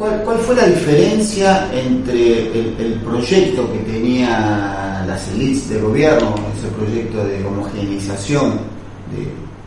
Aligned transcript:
¿Cuál, 0.00 0.22
¿Cuál, 0.24 0.38
fue 0.38 0.56
la 0.56 0.66
diferencia 0.66 1.70
entre 1.74 2.46
el, 2.56 2.94
proyecto 3.04 3.70
que 3.70 3.80
tenía 3.80 5.04
las 5.06 5.28
élites 5.28 5.68
de 5.68 5.78
gobierno, 5.78 6.36
ese 6.56 6.68
proyecto 6.68 7.22
de 7.22 7.44
homogeneización 7.44 8.60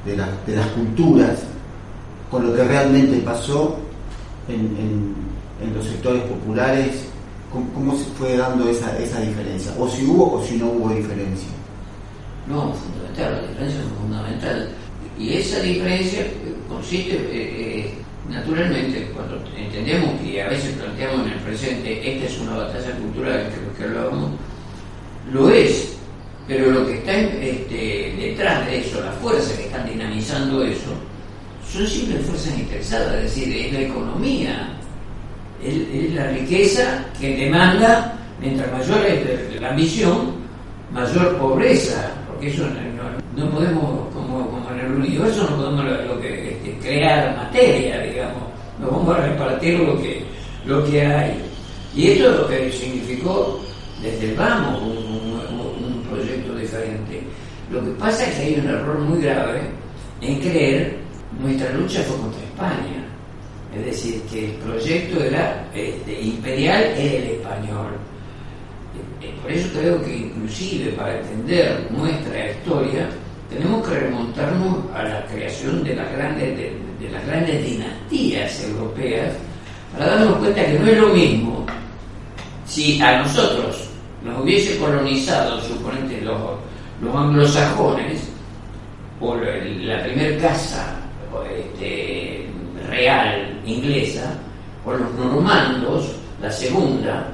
de, 0.08 0.18
las 0.18 0.68
culturas, 0.70 1.38
con 2.32 2.48
lo 2.48 2.56
que 2.56 2.64
realmente 2.64 3.20
pasó 3.20 3.78
en, 4.48 5.14
los 5.72 5.86
sectores 5.86 6.24
populares? 6.24 7.06
¿Cómo, 7.52 7.72
¿Cómo, 7.76 7.96
se 7.96 8.06
fue 8.18 8.36
dando 8.36 8.68
esa, 8.68 8.98
esa 8.98 9.20
diferencia? 9.20 9.72
¿O 9.78 9.88
si 9.88 10.04
hubo 10.04 10.34
o 10.40 10.44
si 10.44 10.58
no 10.58 10.66
hubo 10.66 10.96
diferencia? 10.96 11.50
No, 12.48 12.74
fundamental, 12.74 13.34
la 13.34 13.48
diferencia 13.50 13.80
es 13.82 14.02
fundamental. 14.02 14.70
Y 15.20 15.34
esa 15.34 15.60
diferencia 15.60 16.26
consiste... 16.68 17.18
Eh, 17.18 17.86
eh, 17.86 18.03
Naturalmente, 18.30 19.12
cuando 19.14 19.44
entendemos 19.56 20.20
que 20.22 20.42
a 20.42 20.50
veces 20.50 20.74
planteamos 20.76 21.28
en 21.28 21.34
el 21.34 21.40
presente, 21.40 22.14
esta 22.14 22.26
es 22.26 22.40
una 22.40 22.58
batalla 22.58 22.92
cultural, 22.92 23.50
que 23.78 23.84
lo 23.84 23.90
hablábamos, 23.90 24.32
lo 25.32 25.50
es, 25.50 25.98
pero 26.48 26.72
lo 26.72 26.86
que 26.86 26.96
está 26.96 27.14
este, 27.14 28.14
detrás 28.18 28.66
de 28.66 28.80
eso, 28.80 29.02
las 29.02 29.16
fuerzas 29.16 29.54
que 29.58 29.64
están 29.64 29.90
dinamizando 29.90 30.64
eso, 30.64 30.92
son 31.70 31.88
simples 31.88 32.26
fuerzas 32.26 32.60
interesadas, 32.60 33.16
es 33.16 33.24
decir, 33.24 33.66
es 33.66 33.74
la 33.74 33.80
economía, 33.82 34.70
es, 35.64 36.14
la 36.14 36.28
riqueza 36.28 37.06
que 37.20 37.36
demanda, 37.36 38.14
mientras 38.40 38.72
mayor 38.72 39.06
es 39.06 39.62
la 39.62 39.70
ambición, 39.70 40.34
mayor 40.92 41.38
pobreza, 41.38 42.12
porque 42.28 42.50
eso 42.50 42.66
no, 43.36 43.50
podemos, 43.50 44.14
como, 44.14 44.50
como, 44.50 44.70
en 44.72 44.86
el 44.86 44.92
universo, 44.94 45.48
no 45.50 45.58
podemos 45.58 45.86
lo, 46.06 46.22
que, 46.22 46.52
este, 46.52 46.78
crear 46.80 47.36
materia, 47.36 48.04
digamos, 48.78 48.80
no 48.80 48.98
vamos 48.98 49.18
a 49.18 49.28
repartir 49.28 49.80
lo 49.80 50.02
que, 50.02 50.24
lo 50.66 50.84
que 50.86 51.06
hay. 51.06 51.42
Y 51.96 52.12
esto 52.12 52.30
es 52.30 52.40
lo 52.40 52.48
que 52.48 52.72
significó 52.72 53.60
desde 54.02 54.32
el 54.32 54.36
vamos 54.36 54.82
un, 54.82 56.04
proyecto 56.10 56.54
diferente. 56.56 57.24
Lo 57.72 57.84
que 57.84 57.90
pasa 57.92 58.28
es 58.28 58.36
que 58.36 58.42
hay 58.44 58.60
un 58.60 58.70
error 58.70 59.00
muy 59.00 59.20
grave 59.22 59.62
en 60.22 60.40
creer 60.40 60.98
nuestra 61.40 61.72
lucha 61.72 62.04
fue 62.04 62.18
contra 62.18 62.44
España. 62.44 63.04
Es 63.76 63.86
decir, 63.86 64.22
que 64.30 64.46
el 64.46 64.52
proyecto 64.58 65.24
era 65.24 65.66
este, 65.74 66.22
imperial 66.22 66.84
era 66.84 67.18
el 67.18 67.32
español. 67.32 67.94
Eh, 69.22 69.34
por 69.42 69.52
eso 69.52 69.70
creo 69.80 70.04
que 70.04 70.18
inclusive 70.18 70.92
para 70.92 71.20
entender 71.20 71.88
nuestra 71.90 72.52
historia 72.52 73.10
tenemos 73.50 73.88
que 73.88 73.96
remontarnos 73.96 74.78
a 74.94 75.04
la 75.04 75.26
creación 75.26 75.84
de 75.84 75.96
las 75.96 76.12
grandes, 76.12 76.58
de, 76.58 76.83
las 77.10 77.26
grandes 77.26 77.64
dinastías 77.66 78.64
europeas 78.64 79.34
para 79.94 80.16
darnos 80.16 80.38
cuenta 80.38 80.66
que 80.66 80.80
no 80.80 80.88
es 80.88 80.98
lo 80.98 81.08
mismo. 81.10 81.66
Si 82.66 83.02
a 83.02 83.20
nosotros 83.22 83.90
nos 84.24 84.42
hubiese 84.42 84.78
colonizado, 84.78 85.62
suponete, 85.62 86.22
los, 86.22 86.38
los 87.02 87.16
anglosajones, 87.16 88.30
o 89.20 89.36
la 89.36 90.04
primera 90.04 90.38
casa 90.38 90.96
este, 91.56 92.48
real 92.90 93.62
inglesa, 93.66 94.38
o 94.86 94.94
los 94.94 95.14
normandos, 95.14 96.16
la 96.42 96.52
segunda, 96.52 97.28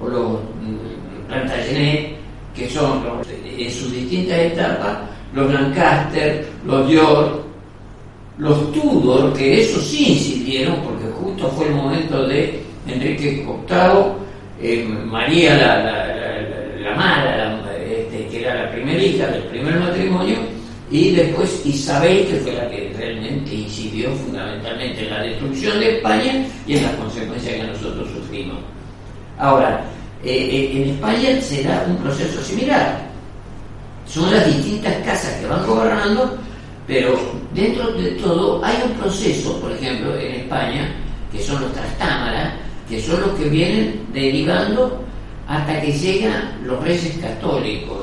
o 0.00 0.08
los 0.08 0.32
mm, 0.32 1.28
Plantagenet, 1.28 2.16
que 2.54 2.70
son 2.70 3.02
en 3.24 3.70
sus 3.70 3.92
distintas 3.92 4.38
etapas, 4.38 4.98
los 5.34 5.52
Lancaster, 5.52 6.46
los 6.64 6.88
York, 6.90 7.45
los 8.38 8.72
Tudor, 8.72 9.32
que 9.32 9.62
eso 9.62 9.80
sí 9.80 10.12
incidieron, 10.12 10.76
porque 10.82 11.06
justo 11.06 11.48
fue 11.50 11.68
el 11.68 11.74
momento 11.74 12.26
de 12.26 12.62
Enrique 12.86 13.44
VIII, 13.44 14.12
eh, 14.60 14.84
María 14.84 15.56
la, 15.56 15.78
la, 16.80 16.94
mala, 16.94 17.62
este, 17.80 18.26
que 18.28 18.42
era 18.42 18.64
la 18.64 18.70
primera 18.72 19.02
hija 19.02 19.26
del 19.28 19.42
primer 19.44 19.76
matrimonio, 19.76 20.36
y 20.90 21.10
después 21.12 21.62
Isabel, 21.64 22.26
que 22.26 22.36
fue 22.36 22.52
la 22.52 22.70
que 22.70 22.92
realmente 22.96 23.54
incidió 23.54 24.10
fundamentalmente 24.14 25.04
en 25.04 25.10
la 25.10 25.22
destrucción 25.22 25.80
de 25.80 25.96
España 25.96 26.46
y 26.66 26.76
en 26.76 26.82
las 26.82 26.92
consecuencias 26.92 27.54
que 27.54 27.62
nosotros 27.64 28.08
sufrimos. 28.12 28.58
Ahora, 29.38 29.84
eh, 30.24 30.30
eh, 30.30 30.82
en 30.82 30.90
España 30.90 31.40
se 31.40 31.62
da 31.64 31.84
un 31.88 31.96
proceso 31.96 32.42
similar 32.42 33.06
son 34.06 34.30
las 34.30 34.46
distintas 34.46 34.94
casas 35.04 35.32
que 35.40 35.46
van 35.46 35.66
gobernando, 35.66 36.38
pero 36.86 37.18
dentro 37.52 37.92
de 37.92 38.10
todo 38.12 38.64
hay 38.64 38.76
un 38.84 38.92
proceso, 38.98 39.58
por 39.60 39.72
ejemplo, 39.72 40.16
en 40.16 40.34
España, 40.34 40.94
que 41.32 41.40
son 41.42 41.60
los 41.60 41.72
trastámaras, 41.72 42.54
que 42.88 43.00
son 43.00 43.20
los 43.20 43.30
que 43.30 43.48
vienen 43.48 44.06
derivando 44.12 45.00
hasta 45.48 45.80
que 45.80 45.92
llegan 45.92 46.58
los 46.64 46.82
reyes 46.82 47.16
católicos. 47.20 47.98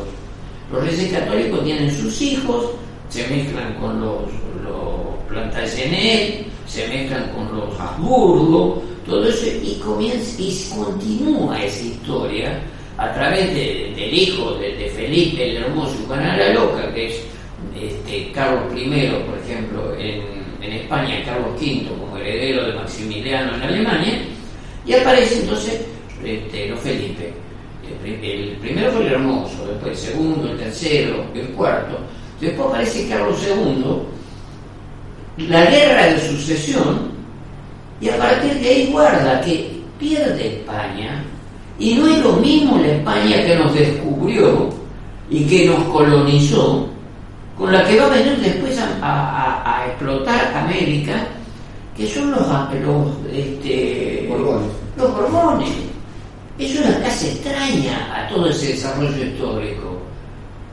Los 0.71 0.83
reyes 0.85 1.13
católicos 1.13 1.63
tienen 1.63 1.95
sus 1.95 2.21
hijos, 2.21 2.71
se 3.09 3.27
mezclan 3.27 3.73
con 3.75 4.01
los, 4.01 4.23
los 4.63 5.23
Plantagenet, 5.29 6.45
se 6.67 6.87
mezclan 6.87 7.29
con 7.31 7.55
los 7.55 7.79
Habsburgo, 7.79 8.81
todo 9.05 9.27
eso, 9.27 9.45
y 9.61 9.75
comienza 9.83 10.41
y 10.41 10.69
continúa 10.75 11.61
esa 11.61 11.83
historia 11.83 12.59
a 12.97 13.13
través 13.13 13.53
del 13.53 14.13
hijo 14.13 14.53
de, 14.55 14.91
Felipe 14.95 15.49
el 15.49 15.63
Hermoso 15.63 15.95
y 16.01 16.05
Juana 16.05 16.37
la 16.37 16.53
Loca, 16.53 16.93
que 16.93 17.07
es 17.07 17.32
este, 17.75 18.31
Carlos 18.31 18.63
I, 18.75 19.11
por 19.27 19.37
ejemplo, 19.39 19.95
en, 19.97 20.43
España, 20.61 21.21
Carlos 21.25 21.61
V 21.61 21.87
como 21.89 22.17
heredero 22.17 22.65
de 22.65 22.73
Maximiliano 22.73 23.55
en 23.55 23.61
Alemania, 23.61 24.21
y 24.85 24.93
aparece 24.93 25.41
entonces 25.41 25.81
este, 26.23 26.69
no 26.69 26.77
Felipe. 26.77 27.33
El, 28.05 28.57
primero 28.61 28.91
fue 28.91 29.05
el 29.05 29.13
Hermoso, 29.13 29.67
después 29.67 29.91
el 29.91 30.13
segundo, 30.13 30.51
el 30.51 30.57
tercero, 30.57 31.25
el 31.35 31.47
cuarto. 31.49 31.97
Después 32.39 32.67
aparece 32.67 33.09
Carlos 33.09 33.37
II, 33.45 35.47
la 35.49 35.65
guerra 35.65 36.07
de 36.07 36.21
sucesión, 36.21 37.11
y 37.99 38.09
a 38.09 38.17
partir 38.17 38.53
de 38.55 38.69
ahí 38.69 38.89
guarda 38.91 39.41
que 39.41 39.69
pierde 39.99 40.59
España 40.59 41.23
y 41.79 41.95
no 41.95 42.07
es 42.07 42.19
lo 42.19 42.33
mismo 42.33 42.77
la 42.77 42.87
España 42.87 43.45
que 43.45 43.55
nos 43.55 43.73
descubrió 43.73 44.69
y 45.29 45.43
que 45.45 45.67
nos 45.67 45.83
colonizó, 45.85 46.87
con 47.57 47.71
la 47.71 47.85
que 47.85 47.99
va 47.99 48.05
a 48.07 48.09
venir 48.09 48.37
después 48.37 48.77
a, 48.79 49.85
explotar 49.87 50.53
América, 50.55 51.27
que 51.95 52.07
son 52.07 52.31
los, 52.31 52.41
los, 52.41 53.11
este, 53.31 54.27
Borbones. 54.29 54.71
los 54.97 55.13
Borbones. 55.13 55.69
Es 56.57 56.79
una 56.79 56.99
casa 56.99 57.27
extraña 57.27 58.15
a 58.15 58.27
todo 58.29 58.47
ese 58.47 58.73
desarrollo 58.73 59.23
histórico. 59.23 60.01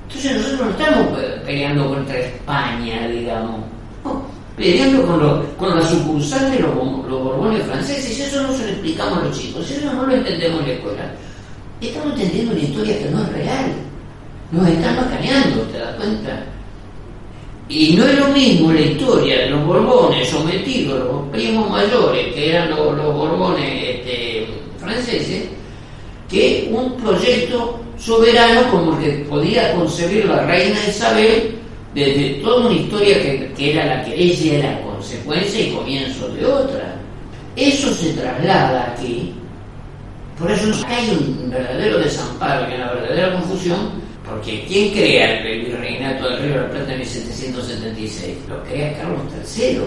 Entonces 0.09 0.37
nosotros 0.37 0.61
no 0.61 0.71
estamos 0.71 1.19
peleando 1.45 1.89
contra 1.89 2.19
España, 2.19 3.09
digamos 3.09 3.61
peleando 4.61 5.07
con, 5.07 5.47
con 5.57 5.79
la 5.79 5.87
sucursal 5.87 6.51
de 6.53 6.61
los, 6.61 6.75
borbones 6.75 7.65
franceses, 7.65 8.19
y 8.19 8.23
eso 8.23 8.43
no 8.43 8.53
se 8.53 8.65
lo 8.65 8.69
explicamos 8.73 9.19
a 9.19 9.25
los 9.25 9.39
chicos, 9.39 9.71
eso 9.71 9.93
no 9.93 10.07
lo 10.07 10.15
entendemos 10.15 10.61
en 10.61 10.69
la 10.69 10.75
escuela. 10.75 11.13
Estamos 11.81 12.13
entendiendo 12.13 12.53
una 12.53 12.61
historia 12.61 12.99
que 12.99 13.11
no 13.11 13.23
es 13.23 13.33
real. 13.33 13.73
Nos 14.53 14.69
están 14.69 14.97
macaneando, 14.97 15.63
¿te 15.63 15.79
das 15.79 15.95
cuenta? 15.95 16.45
Y 17.71 17.95
no 17.95 18.05
es 18.05 18.19
lo 18.19 18.27
mismo 18.29 18.73
la 18.73 18.81
historia 18.81 19.39
de 19.43 19.51
los 19.51 19.65
borbones 19.65 20.29
sometidos, 20.29 20.99
los 21.07 21.29
primos 21.31 21.71
mayores, 21.71 22.35
que 22.35 22.51
eran 22.51 22.71
los, 22.71 22.97
borbones 23.15 23.85
este, 23.85 24.49
franceses, 24.77 25.45
que 26.29 26.69
un 26.73 26.97
proyecto 26.97 27.79
soberano 27.97 28.69
como 28.73 28.99
el 28.99 29.05
que 29.05 29.11
podía 29.25 29.73
concebir 29.77 30.25
la 30.25 30.45
reina 30.47 30.77
Isabel 30.89 31.55
desde 31.95 32.41
toda 32.43 32.67
una 32.67 32.75
historia 32.75 33.23
que, 33.23 33.71
era 33.71 33.87
la 33.87 34.05
que 34.05 34.21
ella 34.21 34.59
era 34.59 34.83
consecuencia 34.83 35.61
y 35.61 35.71
comienzo 35.71 36.29
de 36.31 36.47
otra. 36.47 36.97
Eso 37.55 37.95
se 37.95 38.15
traslada 38.15 38.93
aquí, 38.93 39.33
por 40.41 40.51
eso 40.51 40.73
hay 40.89 41.11
un 41.11 41.51
verdadero 41.51 41.99
desamparo 41.99 42.69
y 42.69 42.75
una 42.75 42.93
verdadera 42.95 43.33
confusión, 43.35 43.91
porque 44.31 44.65
¿quién 44.69 44.93
crea 44.93 45.41
el 45.41 45.65
virreinato 45.65 46.29
del 46.29 46.39
Río 46.39 46.55
de 46.55 46.61
la 46.61 46.71
Plata 46.71 46.93
en 46.93 46.99
1776? 47.01 48.37
Lo 48.49 48.63
crea 48.65 48.97
Carlos 48.97 49.21
III, 49.57 49.81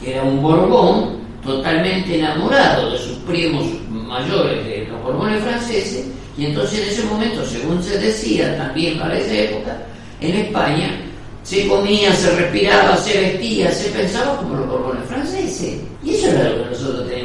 que 0.00 0.14
era 0.14 0.24
un 0.24 0.42
Borbón 0.42 1.18
totalmente 1.44 2.18
enamorado 2.18 2.90
de 2.90 2.98
sus 2.98 3.16
primos 3.18 3.64
mayores, 3.88 4.64
de 4.66 4.88
los 4.90 5.02
Borbones 5.02 5.42
franceses, 5.42 6.06
y 6.36 6.46
entonces 6.46 6.80
en 6.80 6.88
ese 6.88 7.04
momento, 7.04 7.44
según 7.44 7.82
se 7.82 7.98
decía 7.98 8.56
también 8.56 8.98
para 8.98 9.18
esa 9.18 9.34
época, 9.34 9.76
en 10.20 10.34
España 10.34 11.00
se 11.44 11.66
comía, 11.66 12.12
se 12.14 12.30
respiraba, 12.36 12.96
se 12.96 13.20
vestía, 13.20 13.72
se 13.72 13.90
pensaba 13.90 14.36
como 14.36 14.54
los 14.54 14.68
borbones 14.68 15.04
franceses. 15.06 15.78
Y 16.02 16.14
eso 16.14 16.28
era 16.28 16.50
lo 16.50 16.64
que 16.64 16.70
nosotros 16.70 17.08
teníamos 17.08 17.17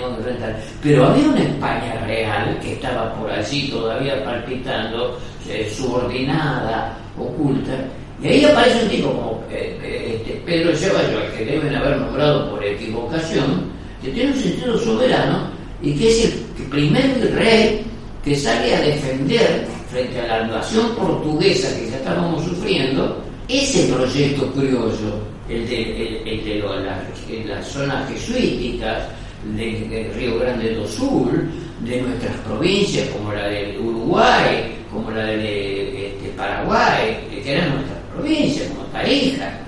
enfrentar. 0.44 0.63
Pero 0.81 1.06
había 1.06 1.28
una 1.28 1.44
España 1.44 2.04
real 2.06 2.60
que 2.62 2.74
estaba 2.74 3.13
por 3.16 3.31
allí 3.31 3.69
todavía 3.69 4.24
palpitando, 4.24 5.19
eh, 5.48 5.72
subordinada, 5.75 6.98
oculta. 7.18 7.74
Y 8.22 8.28
ahí 8.28 8.45
aparece 8.45 8.84
un 8.84 8.90
tipo 8.90 9.07
como 9.10 9.44
eh, 9.51 9.78
eh, 9.84 10.22
este, 10.22 10.42
Pedro 10.45 10.75
Ceballos, 10.75 11.24
que 11.38 11.45
deben 11.45 11.75
haber 11.75 11.98
nombrado 11.98 12.51
por 12.51 12.63
equivocación, 12.63 13.72
que 14.01 14.12
tiene 14.12 14.31
un 14.31 14.38
sentido 14.38 14.78
soberano 14.78 15.50
y 15.81 15.94
que 15.94 16.10
es 16.10 16.25
el 16.25 16.66
primer 16.68 17.36
rey 17.36 17.84
que 18.24 18.36
sale 18.36 18.74
a 18.74 18.81
defender 18.81 19.68
frente 19.92 20.19
a 20.22 20.28
la 20.28 20.48
invasión 20.48 20.96
portuguesa 20.96 21.78
que 21.78 21.89
ya 21.89 21.98
estábamos 21.98 22.44
sufriendo, 22.46 23.22
ese 23.48 23.94
proyecto 23.94 24.51
criollo, 24.54 25.19
el, 25.50 25.68
de 25.68 27.44
las 27.46 27.68
zonas 27.68 28.10
jesuíticas, 28.10 29.04
de, 29.56 30.12
Río 30.16 30.40
Grande 30.40 30.75
do 30.75 30.88
Sul, 30.88 31.50
de 31.81 32.01
nuestras 32.01 32.36
provincias 32.48 33.10
como 33.10 33.34
la 33.34 33.48
de 33.48 33.78
Uruguay, 33.80 34.78
como 34.92 35.12
la 35.12 35.25
de 35.25 36.07
este, 36.07 36.30
Paraguay, 36.38 37.18
que 37.30 37.51
eran 37.51 37.75
nuestras 37.75 38.00
provincias, 38.13 38.68
como 38.69 38.84
Tarija. 38.86 39.60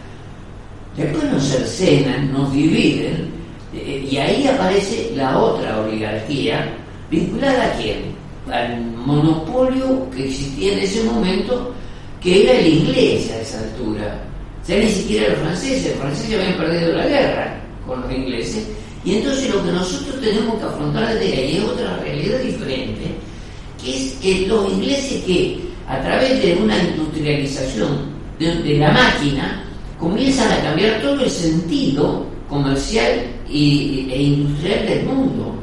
Después 0.96 1.24
nos 1.26 1.44
cercenan, 1.44 2.32
nos 2.32 2.54
dividen, 2.54 3.30
eh, 3.74 4.08
y 4.10 4.18
ahí 4.18 4.48
aparece 4.48 5.12
la 5.16 5.38
otra 5.38 5.82
oligarquía, 5.82 6.72
vinculada 7.12 7.66
a 7.66 7.74
quién? 7.74 8.16
Al 8.50 8.82
monopolio 8.82 10.10
que 10.12 10.26
existía 10.26 10.74
en 10.74 10.80
ese 10.80 11.04
momento, 11.04 11.74
que 12.22 12.44
era 12.44 12.54
el 12.54 12.68
inglés 12.68 13.30
a 13.32 13.42
esa 13.42 13.60
altura. 13.60 14.22
Ya 14.68 14.78
ni 14.78 14.90
siquiera 14.90 15.30
los 15.30 15.40
franceses, 15.40 15.90
los 15.92 16.00
franceses 16.00 16.40
habían 16.40 16.58
perdido 16.58 16.94
la 16.94 17.08
guerra 17.08 17.62
con 17.86 18.02
los 18.02 18.12
ingleses, 18.12 18.68
y 19.06 19.18
entonces 19.18 19.54
lo 19.54 19.64
que 19.64 19.72
nosotros 19.72 20.20
tenemos 20.20 20.56
que 20.56 20.66
afrontar 20.66 21.14
desde 21.14 21.38
ahí 21.38 21.58
es 21.58 21.64
otra 21.64 21.98
realidad 21.98 22.40
diferente, 22.40 23.04
que 23.82 23.96
es 23.96 24.14
que 24.14 24.48
los 24.48 24.72
ingleses 24.72 25.24
que 25.24 25.60
a 25.88 26.02
través 26.02 26.42
de 26.42 26.56
una 26.56 26.76
industrialización 26.76 28.16
de, 28.40 28.78
la 28.80 28.92
máquina 28.92 29.64
comienzan 30.00 30.52
a 30.52 30.64
cambiar 30.64 31.00
todo 31.02 31.24
el 31.24 31.30
sentido 31.30 32.26
comercial 32.50 33.28
y, 33.48 34.08
e 34.12 34.24
industrial 34.24 34.88
del 34.88 35.06
mundo. 35.06 35.54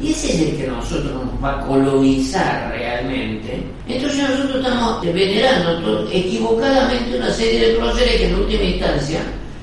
Y 0.00 0.10
ese 0.10 0.32
es 0.34 0.40
el 0.40 0.56
que 0.56 0.66
nosotros 0.66 1.12
nos 1.12 1.44
va 1.44 1.60
a 1.60 1.66
colonizar 1.68 2.68
realmente. 2.76 3.62
Entonces 3.86 4.28
nosotros 4.28 4.56
estamos 4.56 5.02
venerando 5.04 6.08
equivocadamente 6.10 7.16
una 7.16 7.30
serie 7.30 7.68
de 7.68 7.74
próceres 7.76 8.16
que 8.16 8.26
en 8.26 8.34
última 8.34 8.62
instancia 8.64 9.20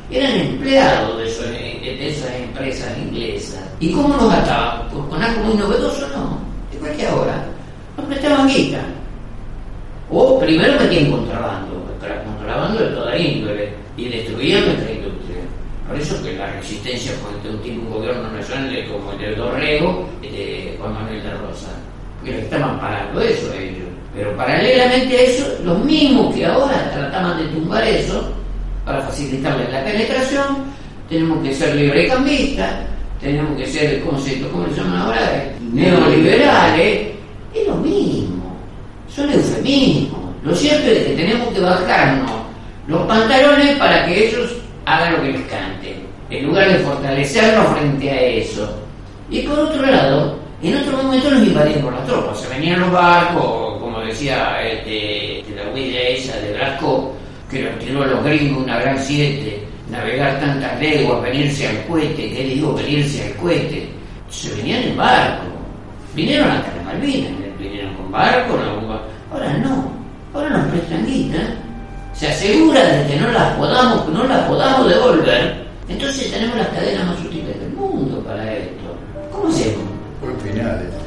eran 0.09 0.31
empleados 0.39 1.18
de, 1.99 2.09
esas 2.09 2.33
empresas 2.35 2.97
inglesas. 2.97 3.63
¿Y 3.79 3.91
cómo 3.91 4.09
nos 4.09 4.31
gataban? 4.31 4.87
Pues 4.89 5.05
con 5.05 5.21
algo 5.21 5.43
muy 5.43 5.55
novedoso, 5.55 6.07
no. 6.09 6.39
Igual 6.75 6.95
que 6.95 7.07
ahora. 7.07 7.45
Nos 7.97 8.07
prestaban 8.07 8.47
guita. 8.47 8.81
O 10.09 10.39
primero 10.39 10.79
metían 10.79 11.11
contrabando, 11.11 11.85
contrabando 12.25 12.83
de 12.83 12.89
toda 12.95 13.17
índole, 13.17 13.73
y 13.95 14.09
destruían 14.09 14.65
nuestra 14.65 14.91
industria. 14.91 15.37
Por 15.87 15.99
eso 15.99 16.23
que 16.23 16.33
la 16.33 16.47
resistencia 16.53 17.11
fue 17.21 17.49
un, 17.49 17.79
un 17.79 17.89
gobierno 17.89 18.31
nacional 18.31 18.85
como 18.91 19.11
el 19.11 19.17
de 19.19 19.35
Dorrego, 19.35 20.09
de 20.21 20.75
Juan 20.79 20.93
Manuel 20.93 21.21
de 21.21 21.31
Rosa, 21.31 21.69
porque 22.15 22.31
le 22.31 22.39
estaban 22.41 22.79
pagando 22.79 23.21
eso 23.21 23.51
a 23.51 23.57
ellos. 23.57 23.87
Pero 24.15 24.35
paralelamente 24.35 25.17
a 25.17 25.21
eso, 25.21 25.47
los 25.63 25.83
mismos 25.85 26.33
que 26.33 26.45
ahora 26.45 26.91
trataban 26.91 27.37
de 27.37 27.47
tumbar 27.53 27.87
eso, 27.87 28.33
para 28.85 29.01
facilitarles 29.01 29.71
la 29.71 29.83
penetración, 29.83 30.69
tenemos 31.09 31.43
que 31.43 31.53
ser 31.53 31.75
librecambistas, 31.75 32.71
tenemos 33.19 33.57
que 33.57 33.65
ser, 33.65 34.01
¿cómo 34.01 34.19
se, 34.19 34.39
cómo 34.41 34.65
se 34.67 34.75
llaman 34.75 35.01
ahora? 35.01 35.51
Neoliberales, 35.73 37.07
es 37.53 37.67
lo 37.67 37.75
mismo, 37.75 38.55
son 39.09 39.31
eufemismos. 39.31 40.19
Lo 40.43 40.55
cierto 40.55 40.87
es 40.89 41.05
que 41.05 41.15
tenemos 41.15 41.49
que 41.53 41.59
bajarnos 41.59 42.31
los 42.87 43.01
pantalones 43.07 43.75
para 43.77 44.05
que 44.05 44.27
ellos 44.27 44.55
hagan 44.85 45.13
lo 45.13 45.21
que 45.23 45.31
les 45.31 45.41
cante, 45.47 45.95
en 46.29 46.45
lugar 46.45 46.71
de 46.71 46.79
fortalecernos 46.79 47.77
frente 47.77 48.09
a 48.09 48.21
eso. 48.21 48.79
Y 49.29 49.41
por 49.41 49.59
otro 49.59 49.85
lado, 49.85 50.39
en 50.61 50.77
otro 50.77 51.03
momento 51.03 51.31
nos 51.31 51.47
invadían 51.47 51.81
por 51.81 51.93
las 51.93 52.05
tropas, 52.05 52.39
se 52.39 52.47
venían 52.49 52.79
los 52.79 52.91
barcos, 52.91 53.79
como 53.79 53.99
decía 54.01 54.61
este, 54.61 55.43
la 55.55 55.71
huella 55.73 56.01
esa 56.01 56.37
de 56.37 56.53
Blasco, 56.53 57.15
que 57.49 57.63
lo 57.63 57.69
tiró 57.71 58.03
a 58.03 58.07
los 58.07 58.23
gringos 58.23 58.63
una 58.63 58.79
gran 58.79 58.99
siete, 58.99 59.68
navegar 59.89 60.39
tantas 60.39 60.79
leguas, 60.79 61.21
venirse 61.21 61.67
al 61.67 61.85
cohete, 61.85 62.29
¿qué 62.29 62.43
digo? 62.43 62.73
Venirse 62.73 63.25
al 63.25 63.33
cohete. 63.35 63.89
Se 64.29 64.55
venían 64.55 64.83
en 64.83 64.97
barco, 64.97 65.45
vinieron 66.15 66.51
hasta 66.51 66.75
las 66.75 66.85
Malvinas, 66.85 67.31
vinieron 67.59 67.95
con 67.95 68.11
barco, 68.11 68.57
ahora 69.31 69.57
no, 69.57 69.91
ahora 70.33 70.49
nos 70.49 70.67
prestan 70.67 71.05
guita, 71.05 71.37
se 72.13 72.27
asegura 72.27 72.83
de 72.83 73.07
que 73.07 73.19
no 73.19 73.31
las 73.31 73.53
podamos, 73.55 74.07
no 74.09 74.23
las 74.25 74.47
podamos 74.47 74.87
devolver, 74.87 75.65
entonces 75.87 76.31
tenemos 76.31 76.57
las 76.57 76.67
cadenas 76.67 77.07
más 77.07 77.19
útiles 77.21 77.59
del 77.59 77.73
mundo 77.73 78.19
para 78.23 78.53
esto. 78.53 78.95
¿Cómo 79.31 79.47
hacemos? 79.47 79.85
Por 80.21 80.39
finales, 80.41 80.85
¿cómo 80.85 80.89
hacemos? 80.89 80.98